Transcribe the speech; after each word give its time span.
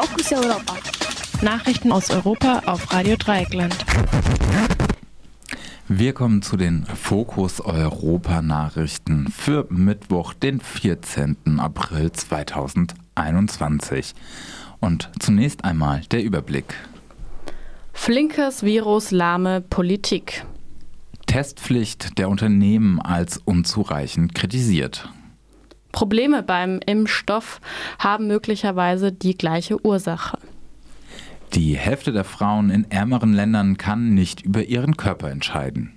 Fokus 0.00 0.32
Europa. 0.32 0.76
Nachrichten 1.42 1.90
aus 1.90 2.08
Europa 2.10 2.62
auf 2.66 2.92
Radio 2.92 3.16
Dreieckland. 3.16 3.76
Wir 5.88 6.12
kommen 6.12 6.40
zu 6.40 6.56
den 6.56 6.86
Fokus 6.86 7.60
Europa 7.60 8.40
Nachrichten 8.40 9.26
für 9.26 9.66
Mittwoch, 9.70 10.34
den 10.34 10.60
14. 10.60 11.58
April 11.58 12.12
2021. 12.12 14.14
Und 14.78 15.10
zunächst 15.18 15.64
einmal 15.64 16.02
der 16.12 16.22
Überblick. 16.22 16.76
Flinkes 17.92 18.62
Virus 18.62 19.10
lahme 19.10 19.62
Politik. 19.62 20.44
Testpflicht 21.26 22.18
der 22.18 22.28
Unternehmen 22.28 23.02
als 23.02 23.38
unzureichend 23.38 24.36
kritisiert. 24.36 25.08
Probleme 25.92 26.42
beim 26.42 26.80
Impfstoff 26.84 27.60
haben 27.98 28.26
möglicherweise 28.26 29.12
die 29.12 29.36
gleiche 29.36 29.84
Ursache. 29.84 30.38
Die 31.54 31.76
Hälfte 31.76 32.12
der 32.12 32.24
Frauen 32.24 32.70
in 32.70 32.90
ärmeren 32.90 33.32
Ländern 33.32 33.78
kann 33.78 34.14
nicht 34.14 34.42
über 34.42 34.64
ihren 34.64 34.96
Körper 34.96 35.30
entscheiden. 35.30 35.92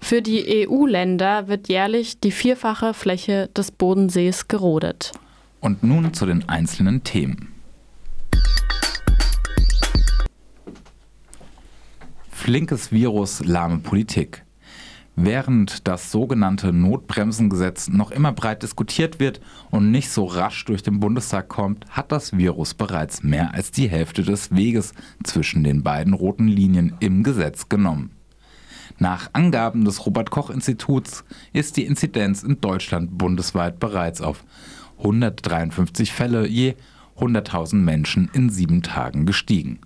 Für 0.00 0.20
die 0.20 0.68
EU-Länder 0.68 1.48
wird 1.48 1.68
jährlich 1.68 2.20
die 2.20 2.30
vierfache 2.30 2.92
Fläche 2.92 3.48
des 3.56 3.70
Bodensees 3.70 4.48
gerodet. 4.48 5.12
Und 5.60 5.82
nun 5.82 6.12
zu 6.12 6.26
den 6.26 6.48
einzelnen 6.48 7.04
Themen. 7.04 7.54
Flinkes 12.30 12.92
Virus, 12.92 13.42
lahme 13.42 13.78
Politik. 13.78 14.44
Während 15.16 15.86
das 15.86 16.10
sogenannte 16.10 16.72
Notbremsengesetz 16.72 17.88
noch 17.88 18.10
immer 18.10 18.32
breit 18.32 18.64
diskutiert 18.64 19.20
wird 19.20 19.40
und 19.70 19.92
nicht 19.92 20.10
so 20.10 20.24
rasch 20.24 20.64
durch 20.64 20.82
den 20.82 20.98
Bundestag 20.98 21.48
kommt, 21.48 21.86
hat 21.90 22.10
das 22.10 22.36
Virus 22.36 22.74
bereits 22.74 23.22
mehr 23.22 23.54
als 23.54 23.70
die 23.70 23.88
Hälfte 23.88 24.24
des 24.24 24.56
Weges 24.56 24.92
zwischen 25.22 25.62
den 25.62 25.84
beiden 25.84 26.14
roten 26.14 26.48
Linien 26.48 26.94
im 26.98 27.22
Gesetz 27.22 27.68
genommen. 27.68 28.10
Nach 28.98 29.30
Angaben 29.32 29.84
des 29.84 30.04
Robert 30.04 30.30
Koch 30.30 30.50
Instituts 30.50 31.24
ist 31.52 31.76
die 31.76 31.84
Inzidenz 31.84 32.42
in 32.42 32.60
Deutschland 32.60 33.16
bundesweit 33.16 33.78
bereits 33.78 34.20
auf 34.20 34.44
153 34.98 36.12
Fälle 36.12 36.48
je 36.48 36.74
100.000 37.18 37.76
Menschen 37.76 38.30
in 38.32 38.50
sieben 38.50 38.82
Tagen 38.82 39.26
gestiegen. 39.26 39.78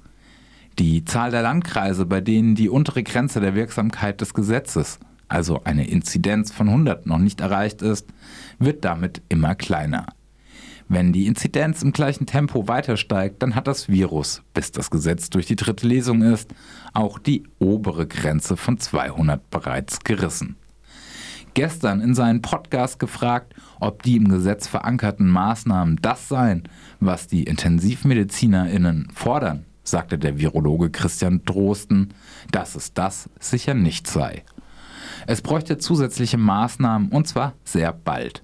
Die 0.78 1.04
Zahl 1.04 1.30
der 1.30 1.42
Landkreise, 1.42 2.06
bei 2.06 2.20
denen 2.22 2.54
die 2.54 2.70
untere 2.70 3.02
Grenze 3.02 3.40
der 3.40 3.54
Wirksamkeit 3.54 4.20
des 4.20 4.32
Gesetzes 4.32 5.00
also 5.28 5.62
eine 5.64 5.88
Inzidenz 5.88 6.52
von 6.52 6.68
100 6.68 7.06
noch 7.06 7.18
nicht 7.18 7.40
erreicht 7.40 7.82
ist, 7.82 8.06
wird 8.58 8.84
damit 8.84 9.22
immer 9.28 9.54
kleiner. 9.54 10.06
Wenn 10.90 11.12
die 11.12 11.26
Inzidenz 11.26 11.82
im 11.82 11.92
gleichen 11.92 12.24
Tempo 12.24 12.66
weiter 12.66 12.96
steigt, 12.96 13.42
dann 13.42 13.54
hat 13.54 13.66
das 13.66 13.88
Virus, 13.90 14.42
bis 14.54 14.72
das 14.72 14.90
Gesetz 14.90 15.28
durch 15.28 15.44
die 15.44 15.56
dritte 15.56 15.86
Lesung 15.86 16.22
ist, 16.22 16.54
auch 16.94 17.18
die 17.18 17.44
obere 17.58 18.06
Grenze 18.06 18.56
von 18.56 18.78
200 18.78 19.50
bereits 19.50 20.00
gerissen. 20.00 20.56
Gestern 21.52 22.00
in 22.00 22.14
seinem 22.14 22.40
Podcast 22.40 22.98
gefragt, 22.98 23.54
ob 23.80 24.02
die 24.02 24.16
im 24.16 24.28
Gesetz 24.28 24.66
verankerten 24.66 25.28
Maßnahmen 25.28 25.96
das 26.00 26.28
seien, 26.28 26.62
was 27.00 27.26
die 27.26 27.42
Intensivmedizinerinnen 27.42 29.08
fordern, 29.12 29.66
sagte 29.82 30.18
der 30.18 30.38
Virologe 30.38 30.90
Christian 30.90 31.42
Drosten, 31.44 32.14
dass 32.50 32.76
es 32.76 32.94
das 32.94 33.28
sicher 33.40 33.74
nicht 33.74 34.06
sei. 34.06 34.44
Es 35.26 35.42
bräuchte 35.42 35.78
zusätzliche 35.78 36.38
Maßnahmen 36.38 37.10
und 37.10 37.26
zwar 37.26 37.54
sehr 37.64 37.92
bald. 37.92 38.42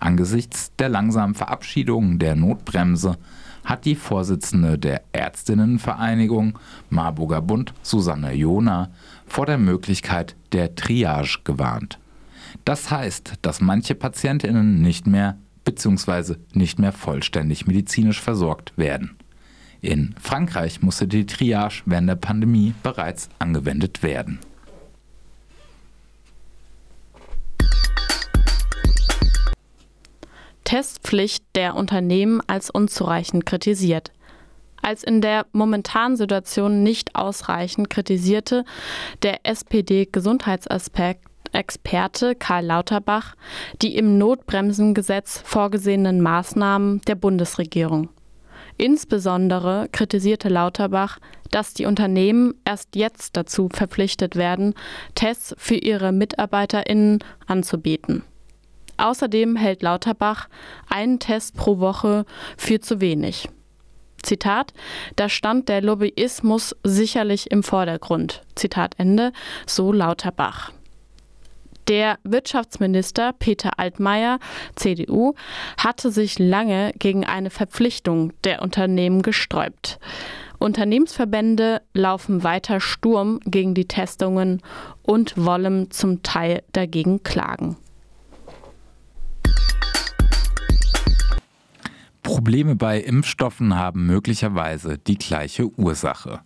Angesichts 0.00 0.72
der 0.78 0.88
langsamen 0.88 1.34
Verabschiedung 1.34 2.18
der 2.18 2.36
Notbremse 2.36 3.16
hat 3.64 3.84
die 3.84 3.96
Vorsitzende 3.96 4.78
der 4.78 5.02
Ärztinnenvereinigung 5.12 6.58
Marburger 6.88 7.42
Bund, 7.42 7.74
Susanne 7.82 8.32
Jona, 8.32 8.90
vor 9.26 9.46
der 9.46 9.58
Möglichkeit 9.58 10.36
der 10.52 10.74
Triage 10.74 11.40
gewarnt. 11.44 11.98
Das 12.64 12.90
heißt, 12.90 13.34
dass 13.42 13.60
manche 13.60 13.94
Patientinnen 13.94 14.80
nicht 14.80 15.06
mehr 15.06 15.36
bzw. 15.64 16.36
nicht 16.54 16.78
mehr 16.78 16.92
vollständig 16.92 17.66
medizinisch 17.66 18.20
versorgt 18.20 18.72
werden. 18.76 19.16
In 19.80 20.14
Frankreich 20.20 20.82
musste 20.82 21.06
die 21.06 21.26
Triage 21.26 21.82
während 21.84 22.08
der 22.08 22.16
Pandemie 22.16 22.74
bereits 22.82 23.28
angewendet 23.38 24.02
werden. 24.02 24.38
Testpflicht 30.68 31.44
der 31.54 31.74
Unternehmen 31.76 32.42
als 32.46 32.68
unzureichend 32.68 33.46
kritisiert. 33.46 34.12
Als 34.82 35.02
in 35.02 35.22
der 35.22 35.46
momentanen 35.52 36.18
Situation 36.18 36.82
nicht 36.82 37.14
ausreichend 37.14 37.88
kritisierte 37.88 38.66
der 39.22 39.46
SPD-Gesundheitsexperte 39.46 42.34
Karl 42.34 42.66
Lauterbach 42.66 43.34
die 43.80 43.96
im 43.96 44.18
Notbremsengesetz 44.18 45.40
vorgesehenen 45.42 46.20
Maßnahmen 46.20 47.00
der 47.06 47.14
Bundesregierung. 47.14 48.10
Insbesondere 48.76 49.88
kritisierte 49.90 50.50
Lauterbach, 50.50 51.18
dass 51.50 51.72
die 51.72 51.86
Unternehmen 51.86 52.52
erst 52.66 52.94
jetzt 52.94 53.38
dazu 53.38 53.70
verpflichtet 53.72 54.36
werden, 54.36 54.74
Tests 55.14 55.54
für 55.56 55.76
ihre 55.76 56.12
Mitarbeiterinnen 56.12 57.24
anzubieten. 57.46 58.22
Außerdem 58.98 59.56
hält 59.56 59.82
Lauterbach 59.82 60.48
einen 60.88 61.18
Test 61.18 61.56
pro 61.56 61.78
Woche 61.78 62.26
für 62.56 62.80
zu 62.80 63.00
wenig. 63.00 63.48
Zitat, 64.22 64.74
da 65.16 65.28
stand 65.28 65.68
der 65.68 65.80
Lobbyismus 65.80 66.76
sicherlich 66.82 67.50
im 67.50 67.62
Vordergrund. 67.62 68.42
Zitat 68.56 68.94
Ende, 68.98 69.32
so 69.66 69.92
Lauterbach. 69.92 70.72
Der 71.88 72.18
Wirtschaftsminister 72.22 73.32
Peter 73.32 73.78
Altmaier, 73.78 74.40
CDU, 74.74 75.34
hatte 75.78 76.10
sich 76.10 76.38
lange 76.38 76.92
gegen 76.98 77.24
eine 77.24 77.48
Verpflichtung 77.48 78.34
der 78.44 78.60
Unternehmen 78.60 79.22
gesträubt. 79.22 79.98
Unternehmensverbände 80.58 81.80
laufen 81.94 82.42
weiter 82.42 82.80
Sturm 82.80 83.40
gegen 83.46 83.72
die 83.72 83.88
Testungen 83.88 84.60
und 85.02 85.42
wollen 85.42 85.90
zum 85.90 86.22
Teil 86.22 86.62
dagegen 86.72 87.22
klagen. 87.22 87.76
Probleme 92.38 92.76
bei 92.76 93.00
Impfstoffen 93.00 93.74
haben 93.74 94.06
möglicherweise 94.06 94.96
die 94.96 95.18
gleiche 95.18 95.76
Ursache. 95.76 96.42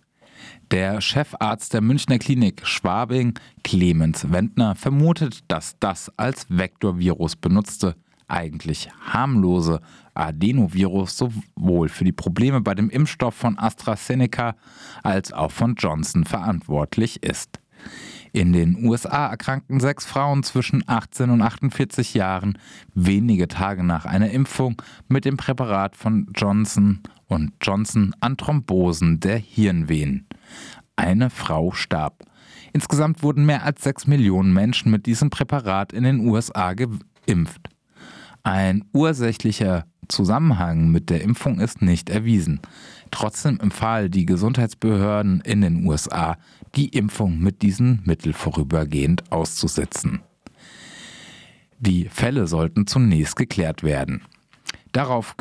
Der 0.71 1.01
Chefarzt 1.01 1.71
der 1.71 1.81
Münchner 1.81 2.17
Klinik 2.17 2.65
Schwabing, 2.65 3.37
Clemens 3.63 4.31
Wendner, 4.31 4.73
vermutet, 4.73 5.41
dass 5.49 5.77
das 5.79 6.11
als 6.17 6.47
Vektorvirus 6.49 7.35
benutzte, 7.35 7.95
eigentlich 8.27 8.89
harmlose 9.01 9.81
Adenovirus 10.15 11.15
sowohl 11.15 11.89
für 11.89 12.05
die 12.05 12.11
Probleme 12.11 12.61
bei 12.61 12.73
dem 12.73 12.89
Impfstoff 12.89 13.35
von 13.35 13.59
AstraZeneca 13.59 14.55
als 15.03 15.31
auch 15.31 15.51
von 15.51 15.75
Johnson 15.75 16.25
verantwortlich 16.25 17.21
ist. 17.21 17.59
In 18.35 18.51
den 18.51 18.83
USA 18.83 19.27
erkrankten 19.27 19.79
sechs 19.79 20.07
Frauen 20.07 20.41
zwischen 20.41 20.83
18 20.87 21.29
und 21.29 21.43
48 21.43 22.15
Jahren 22.15 22.57
wenige 22.95 23.47
Tage 23.47 23.83
nach 23.83 24.05
einer 24.05 24.31
Impfung 24.31 24.81
mit 25.07 25.23
dem 25.23 25.37
Präparat 25.37 25.95
von 25.95 26.27
Johnson 26.33 27.01
und 27.27 27.53
Johnson 27.61 28.15
an 28.21 28.35
Thrombosen 28.35 29.19
der 29.19 29.37
Hirnvenen. 29.37 30.25
Eine 30.95 31.29
Frau 31.29 31.73
starb. 31.73 32.23
Insgesamt 32.73 33.21
wurden 33.21 33.45
mehr 33.45 33.63
als 33.65 33.83
sechs 33.83 34.07
Millionen 34.07 34.51
Menschen 34.51 34.89
mit 34.89 35.05
diesem 35.05 35.29
Präparat 35.29 35.93
in 35.93 36.03
den 36.03 36.27
USA 36.27 36.73
geimpft. 36.73 37.69
Ein 38.41 38.83
ursächlicher 38.93 39.85
Zusammenhang 40.07 40.89
mit 40.89 41.09
der 41.09 41.21
Impfung 41.21 41.59
ist 41.59 41.81
nicht 41.81 42.09
erwiesen. 42.09 42.59
Trotzdem 43.11 43.59
empfahl 43.59 44.09
die 44.09 44.25
Gesundheitsbehörden 44.25 45.41
in 45.41 45.61
den 45.61 45.85
USA, 45.85 46.37
die 46.75 46.89
Impfung 46.89 47.39
mit 47.39 47.61
diesem 47.61 47.99
Mittel 48.05 48.33
vorübergehend 48.33 49.31
auszusetzen. 49.31 50.21
Die 51.79 52.05
Fälle 52.09 52.47
sollten 52.47 52.87
zunächst 52.87 53.35
geklärt 53.35 53.83
werden. 53.83 54.23
Darauf, 54.93 55.35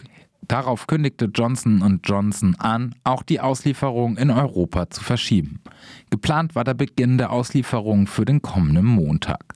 darauf 0.48 0.86
kündigte 0.86 1.30
Johnson 1.32 2.00
Johnson 2.02 2.56
an, 2.56 2.94
auch 3.04 3.22
die 3.22 3.40
Auslieferung 3.40 4.16
in 4.16 4.30
Europa 4.30 4.90
zu 4.90 5.04
verschieben. 5.04 5.60
Geplant 6.10 6.54
war 6.54 6.64
der 6.64 6.74
Beginn 6.74 7.16
der 7.16 7.30
Auslieferung 7.30 8.06
für 8.06 8.24
den 8.24 8.42
kommenden 8.42 8.86
Montag. 8.86 9.54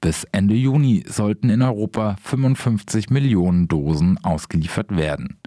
Bis 0.00 0.24
Ende 0.30 0.54
Juni 0.54 1.04
sollten 1.08 1.50
in 1.50 1.60
Europa 1.60 2.16
55 2.22 3.10
Millionen 3.10 3.66
Dosen 3.66 4.16
ausgeliefert 4.24 4.96
werden. 4.96 5.38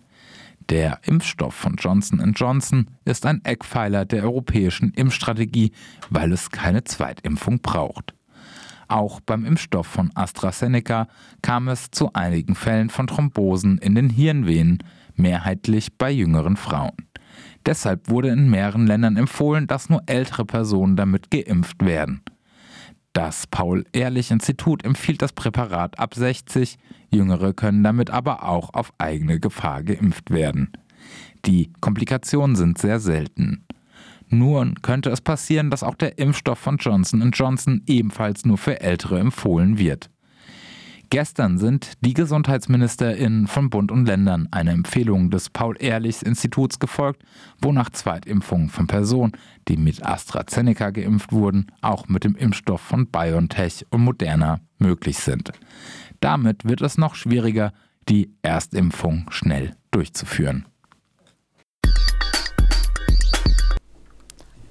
Der 0.69 0.99
Impfstoff 1.03 1.53
von 1.53 1.75
Johnson 1.75 2.33
Johnson 2.35 2.87
ist 3.05 3.25
ein 3.25 3.41
Eckpfeiler 3.43 4.05
der 4.05 4.23
europäischen 4.23 4.91
Impfstrategie, 4.93 5.71
weil 6.09 6.31
es 6.31 6.49
keine 6.49 6.83
Zweitimpfung 6.83 7.59
braucht. 7.59 8.13
Auch 8.87 9.21
beim 9.21 9.45
Impfstoff 9.45 9.87
von 9.87 10.11
AstraZeneca 10.15 11.07
kam 11.41 11.69
es 11.69 11.91
zu 11.91 12.11
einigen 12.13 12.55
Fällen 12.55 12.89
von 12.89 13.07
Thrombosen 13.07 13.77
in 13.77 13.95
den 13.95 14.09
Hirnvenen 14.09 14.79
mehrheitlich 15.15 15.97
bei 15.97 16.11
jüngeren 16.11 16.57
Frauen. 16.57 17.07
Deshalb 17.65 18.09
wurde 18.09 18.29
in 18.29 18.49
mehreren 18.49 18.87
Ländern 18.87 19.15
empfohlen, 19.15 19.67
dass 19.67 19.89
nur 19.89 20.03
ältere 20.07 20.45
Personen 20.45 20.97
damit 20.97 21.31
geimpft 21.31 21.85
werden. 21.85 22.21
Das 23.13 23.45
Paul-Ehrlich-Institut 23.47 24.85
empfiehlt 24.85 25.21
das 25.21 25.33
Präparat 25.33 25.99
ab 25.99 26.15
60, 26.15 26.77
Jüngere 27.09 27.53
können 27.53 27.83
damit 27.83 28.09
aber 28.09 28.43
auch 28.43 28.73
auf 28.73 28.93
eigene 28.97 29.39
Gefahr 29.39 29.83
geimpft 29.83 30.31
werden. 30.31 30.71
Die 31.45 31.73
Komplikationen 31.81 32.55
sind 32.55 32.77
sehr 32.77 32.99
selten. 33.01 33.65
Nun 34.29 34.75
könnte 34.81 35.09
es 35.09 35.19
passieren, 35.19 35.69
dass 35.69 35.83
auch 35.83 35.95
der 35.95 36.17
Impfstoff 36.17 36.57
von 36.57 36.77
Johnson 36.77 37.31
Johnson 37.31 37.81
ebenfalls 37.85 38.45
nur 38.45 38.57
für 38.57 38.79
Ältere 38.79 39.19
empfohlen 39.19 39.77
wird. 39.77 40.09
Gestern 41.11 41.57
sind 41.57 41.91
die 42.05 42.13
GesundheitsministerInnen 42.13 43.47
von 43.47 43.69
Bund 43.69 43.91
und 43.91 44.05
Ländern 44.05 44.47
einer 44.49 44.71
Empfehlung 44.71 45.29
des 45.29 45.49
Paul-Ehrlichs-Instituts 45.49 46.79
gefolgt, 46.79 47.23
wonach 47.61 47.89
Zweitimpfungen 47.89 48.69
von 48.69 48.87
Personen, 48.87 49.33
die 49.67 49.75
mit 49.75 50.05
AstraZeneca 50.05 50.91
geimpft 50.91 51.33
wurden, 51.33 51.67
auch 51.81 52.07
mit 52.07 52.23
dem 52.23 52.37
Impfstoff 52.37 52.79
von 52.79 53.07
BioNTech 53.07 53.87
und 53.89 54.05
Moderna 54.05 54.61
möglich 54.79 55.17
sind. 55.17 55.51
Damit 56.21 56.63
wird 56.63 56.79
es 56.79 56.97
noch 56.97 57.15
schwieriger, 57.15 57.73
die 58.07 58.31
Erstimpfung 58.41 59.25
schnell 59.31 59.75
durchzuführen. 59.91 60.65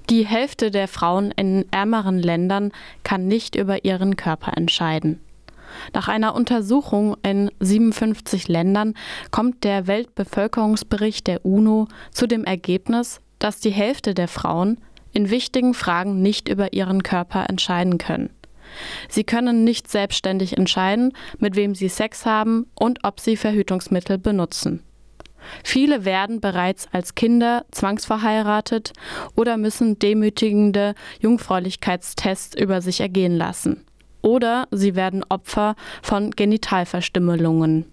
Die 0.09 0.25
Hälfte 0.25 0.71
der 0.71 0.87
Frauen 0.87 1.29
in 1.29 1.71
ärmeren 1.71 2.17
Ländern 2.17 2.71
kann 3.03 3.27
nicht 3.27 3.55
über 3.55 3.85
ihren 3.85 4.15
Körper 4.15 4.57
entscheiden. 4.57 5.19
Nach 5.93 6.07
einer 6.07 6.35
Untersuchung 6.35 7.15
in 7.23 7.51
57 7.59 8.47
Ländern 8.47 8.93
kommt 9.31 9.63
der 9.63 9.87
Weltbevölkerungsbericht 9.87 11.27
der 11.27 11.45
UNO 11.45 11.87
zu 12.11 12.27
dem 12.27 12.43
Ergebnis, 12.43 13.21
dass 13.39 13.59
die 13.59 13.71
Hälfte 13.71 14.13
der 14.13 14.27
Frauen 14.27 14.79
in 15.13 15.29
wichtigen 15.29 15.73
Fragen 15.73 16.21
nicht 16.21 16.47
über 16.47 16.73
ihren 16.73 17.03
Körper 17.03 17.49
entscheiden 17.49 17.97
können. 17.97 18.29
Sie 19.09 19.25
können 19.25 19.63
nicht 19.63 19.89
selbstständig 19.89 20.57
entscheiden, 20.57 21.11
mit 21.39 21.55
wem 21.55 21.75
sie 21.75 21.89
Sex 21.89 22.25
haben 22.25 22.67
und 22.75 23.03
ob 23.03 23.19
sie 23.19 23.35
Verhütungsmittel 23.35 24.17
benutzen. 24.17 24.83
Viele 25.63 26.05
werden 26.05 26.39
bereits 26.39 26.87
als 26.91 27.15
Kinder 27.15 27.65
zwangsverheiratet 27.71 28.93
oder 29.35 29.57
müssen 29.57 29.97
demütigende 29.97 30.93
Jungfräulichkeitstests 31.19 32.55
über 32.55 32.81
sich 32.81 33.01
ergehen 33.01 33.35
lassen 33.35 33.83
oder 34.21 34.67
sie 34.71 34.95
werden 34.95 35.23
Opfer 35.29 35.75
von 36.01 36.31
Genitalverstümmelungen. 36.31 37.85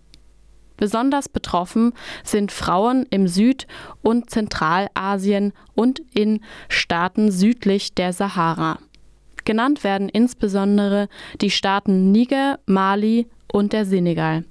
Besonders 0.77 1.29
betroffen 1.29 1.93
sind 2.23 2.53
Frauen 2.53 3.05
im 3.11 3.27
Süd- 3.27 3.67
und 4.01 4.31
Zentralasien 4.31 5.53
und 5.75 6.01
in 6.15 6.41
Staaten 6.69 7.33
südlich 7.33 7.95
der 7.95 8.13
Sahara. 8.13 8.79
Genannt 9.45 9.83
werden 9.83 10.09
insbesondere 10.09 11.09
die 11.41 11.51
Staaten 11.51 12.13
Niger, 12.13 12.61
Mali 12.67 13.27
und 13.53 13.73
der 13.73 13.87
Senegal. 13.87 14.45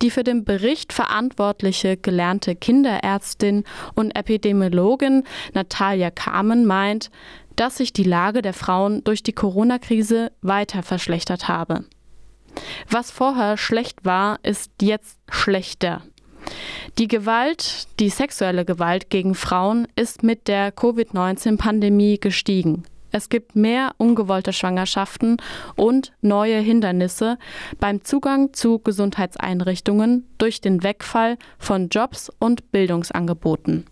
Die 0.00 0.10
für 0.10 0.24
den 0.24 0.44
Bericht 0.44 0.94
verantwortliche 0.94 1.96
gelernte 1.96 2.56
Kinderärztin 2.56 3.64
und 3.94 4.16
Epidemiologin 4.16 5.24
Natalia 5.52 6.10
Kamen 6.10 6.64
meint, 6.64 7.10
dass 7.58 7.76
sich 7.76 7.92
die 7.92 8.04
Lage 8.04 8.40
der 8.40 8.54
Frauen 8.54 9.02
durch 9.04 9.22
die 9.22 9.32
Corona-Krise 9.32 10.32
weiter 10.42 10.82
verschlechtert 10.82 11.48
habe. 11.48 11.84
Was 12.88 13.10
vorher 13.10 13.56
schlecht 13.56 14.04
war, 14.04 14.38
ist 14.42 14.70
jetzt 14.80 15.18
schlechter. 15.28 16.02
Die 16.98 17.08
Gewalt, 17.08 17.88
die 18.00 18.08
sexuelle 18.08 18.64
Gewalt 18.64 19.10
gegen 19.10 19.34
Frauen 19.34 19.86
ist 19.96 20.22
mit 20.22 20.48
der 20.48 20.72
Covid-19-Pandemie 20.72 22.18
gestiegen. 22.18 22.84
Es 23.10 23.28
gibt 23.28 23.56
mehr 23.56 23.92
ungewollte 23.96 24.52
Schwangerschaften 24.52 25.38
und 25.76 26.12
neue 26.20 26.58
Hindernisse 26.58 27.38
beim 27.80 28.04
Zugang 28.04 28.52
zu 28.52 28.78
Gesundheitseinrichtungen 28.78 30.26
durch 30.38 30.60
den 30.60 30.82
Wegfall 30.82 31.38
von 31.58 31.88
Jobs 31.88 32.30
und 32.38 32.70
Bildungsangeboten. 32.70 33.86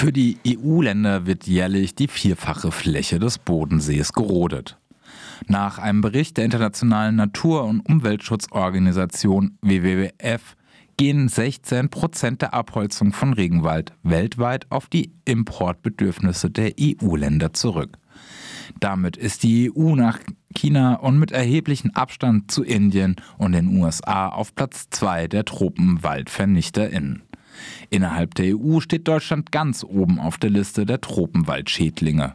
Für 0.00 0.12
die 0.14 0.38
EU-Länder 0.48 1.26
wird 1.26 1.46
jährlich 1.46 1.94
die 1.94 2.08
vierfache 2.08 2.72
Fläche 2.72 3.18
des 3.18 3.36
Bodensees 3.36 4.14
gerodet. 4.14 4.78
Nach 5.46 5.76
einem 5.76 6.00
Bericht 6.00 6.38
der 6.38 6.46
Internationalen 6.46 7.16
Natur- 7.16 7.64
und 7.64 7.80
Umweltschutzorganisation 7.80 9.58
WWF 9.60 10.56
gehen 10.96 11.28
16 11.28 11.90
Prozent 11.90 12.40
der 12.40 12.54
Abholzung 12.54 13.12
von 13.12 13.34
Regenwald 13.34 13.92
weltweit 14.02 14.64
auf 14.70 14.86
die 14.86 15.12
Importbedürfnisse 15.26 16.48
der 16.48 16.72
EU-Länder 16.80 17.52
zurück. 17.52 17.98
Damit 18.80 19.18
ist 19.18 19.42
die 19.42 19.70
EU 19.70 19.96
nach 19.96 20.18
China 20.54 20.94
und 20.94 21.18
mit 21.18 21.30
erheblichem 21.30 21.90
Abstand 21.90 22.50
zu 22.50 22.62
Indien 22.62 23.16
und 23.36 23.52
den 23.52 23.76
USA 23.76 24.30
auf 24.30 24.54
Platz 24.54 24.88
2 24.88 25.28
der 25.28 25.44
TropenwaldvernichterInnen. 25.44 27.20
Innerhalb 27.90 28.34
der 28.34 28.56
EU 28.56 28.80
steht 28.80 29.08
Deutschland 29.08 29.52
ganz 29.52 29.84
oben 29.84 30.18
auf 30.18 30.38
der 30.38 30.50
Liste 30.50 30.86
der 30.86 31.00
Tropenwaldschädlinge. 31.00 32.34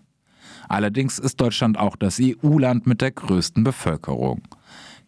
Allerdings 0.68 1.19
ist 1.19 1.42
Deutschland 1.42 1.77
auch 1.77 1.95
das 1.95 2.19
EU-Land 2.22 2.88
mit 2.88 3.01
der 3.01 3.12
größten 3.12 3.63
Bevölkerung. 3.63 4.42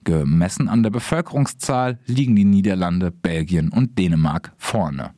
Gemessen 0.04 0.69
an 0.69 0.84
der 0.84 0.90
Bevölkerungszahl 0.90 2.00
liegen 2.06 2.36
die 2.36 2.46
Niederlande, 2.46 3.12
Belgien 3.12 3.69
und 3.69 3.98
Dänemark 3.98 4.54
vorne. 4.58 5.12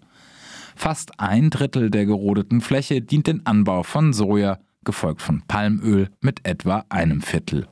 Fast 0.75 1.19
ein 1.19 1.50
Drittel 1.50 1.90
der 1.92 2.06
gerodeten 2.06 2.62
Fläche 2.62 3.02
dient 3.02 3.28
dem 3.28 3.42
Anbau 3.44 3.84
von 3.84 4.13
Soja, 4.13 4.60
gefolgt 4.86 5.22
von 5.22 5.42
Palmöl 5.48 6.10
mit 6.22 6.48
etwa 6.48 6.86
einem 6.90 7.22
Viertel. 7.22 7.68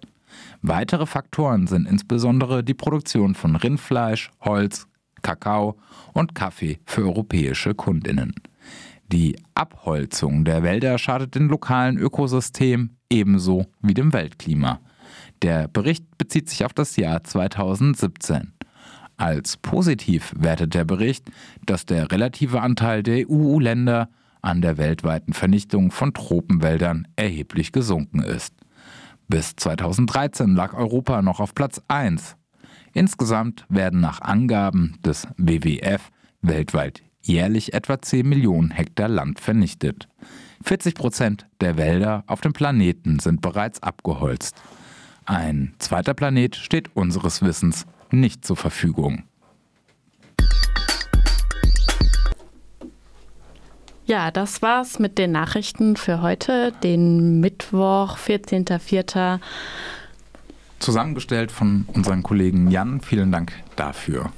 Weitere 0.62 1.06
Faktoren 1.06 1.68
sind 1.68 1.88
insbesondere 1.88 2.64
die 2.64 2.74
Produktion 2.74 3.34
von 3.34 3.56
Rindfleisch, 3.56 4.32
Holz, 4.42 4.88
Kakao 5.28 5.78
und 6.14 6.36
Kaffee 6.36 6.80
für 6.86 7.02
europäische 7.02 7.76
Kundinnen. 7.76 8.34
Die 9.12 9.36
Abholzung 9.56 10.46
der 10.46 10.64
Wälder 10.64 10.98
schadet 10.98 11.36
dem 11.36 11.50
lokalen 11.50 11.98
Ökosystem 11.98 12.92
ebenso 13.10 13.66
wie 13.82 13.94
dem 13.94 14.14
Weltklima. 14.14 14.80
Der 15.42 15.68
Bericht 15.68 16.18
bezieht 16.18 16.50
sich 16.50 16.64
auf 16.64 16.72
das 16.72 16.96
Jahr 16.96 17.26
2017. 17.26 18.54
Als 19.18 19.58
positiv 19.58 20.34
wertet 20.38 20.74
der 20.74 20.86
Bericht, 20.86 21.30
dass 21.66 21.86
der 21.86 22.10
relative 22.10 22.62
Anteil 22.62 23.04
der 23.04 23.30
EU-Länder 23.30 24.10
an 24.42 24.62
der 24.62 24.78
weltweiten 24.78 25.34
Vernichtung 25.34 25.92
von 25.92 26.14
Tropenwäldern 26.14 27.06
erheblich 27.18 27.74
gesunken 27.74 28.22
ist. 28.22 28.54
Bis 29.28 29.58
2013 29.58 30.56
lag 30.56 30.74
Europa 30.74 31.22
noch 31.22 31.42
auf 31.42 31.54
Platz 31.54 31.82
1 31.90 32.38
Insgesamt 32.98 33.64
werden 33.70 34.00
nach 34.00 34.22
Angaben 34.22 34.98
des 35.06 35.28
WWF 35.38 36.10
weltweit 36.42 37.04
jährlich 37.22 37.76
etwa 37.76 38.02
10 38.02 38.28
Millionen 38.28 38.72
Hektar 38.72 39.08
Land 39.08 39.40
vernichtet. 39.40 40.08
40 40.64 40.96
Prozent 40.96 41.46
der 41.62 41.78
Wälder 41.78 42.24
auf 42.26 42.42
dem 42.42 42.54
Planeten 42.54 43.20
sind 43.20 43.42
bereits 43.42 43.84
abgeholzt. 43.84 44.56
Ein 45.26 45.76
zweiter 45.78 46.16
Planet 46.16 46.56
steht 46.56 46.96
unseres 46.96 47.44
Wissens 47.44 47.86
nicht 48.10 48.44
zur 48.44 48.58
Verfügung. 48.58 49.26
Ja, 54.08 54.32
das 54.32 54.64
war's 54.64 54.98
mit 54.98 55.20
den 55.20 55.34
Nachrichten 55.34 55.98
für 55.98 56.24
heute, 56.24 56.72
den 56.82 57.42
Mittwoch, 57.42 58.18
14.04 58.18 59.40
zusammengestellt 60.80 61.52
von 61.52 61.86
unserem 61.94 62.24
Kollegen 62.24 62.70
Jan. 62.72 63.02
Vielen 63.02 63.32
Dank 63.32 63.54
dafür. 63.76 64.32